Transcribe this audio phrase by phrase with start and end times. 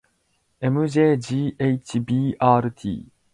[0.61, 3.03] ｍｊｇｈｂｒｔ